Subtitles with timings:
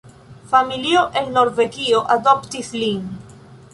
[0.53, 3.05] Familio el Norvegio adoptis lin.